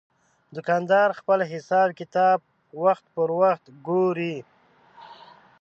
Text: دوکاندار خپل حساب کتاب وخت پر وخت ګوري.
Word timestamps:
دوکاندار 0.55 1.09
خپل 1.19 1.39
حساب 1.53 1.87
کتاب 1.99 2.39
وخت 2.83 3.05
پر 3.13 3.29
وخت 3.41 3.63
ګوري. 3.87 4.37